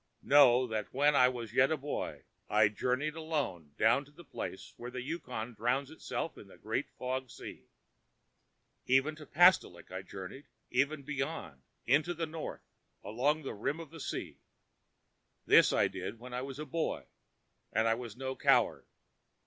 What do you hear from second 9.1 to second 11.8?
to Pastolik I journeyed, and even beyond,